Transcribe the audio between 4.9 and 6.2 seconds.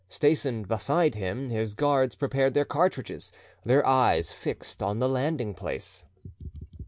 the landing place.